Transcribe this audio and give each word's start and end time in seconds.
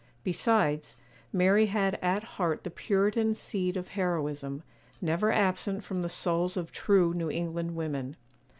Besides, 0.23 0.95
Mary 1.31 1.67
had 1.67 1.99
at 2.01 2.23
heart 2.23 2.63
the 2.63 2.71
Puritan 2.71 3.35
seed 3.35 3.77
of 3.77 3.89
heroism,—never 3.89 5.31
absent 5.31 5.83
from 5.83 6.01
the 6.01 6.09
souls 6.09 6.57
of 6.57 6.71
true 6.71 7.13
New 7.13 7.29
England 7.29 7.75
women. 7.75 8.15